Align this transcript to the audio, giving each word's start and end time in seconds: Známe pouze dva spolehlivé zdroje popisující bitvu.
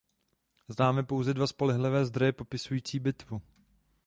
Známe 0.67 1.03
pouze 1.03 1.33
dva 1.33 1.47
spolehlivé 1.47 2.05
zdroje 2.05 2.31
popisující 2.31 2.99
bitvu. 2.99 3.41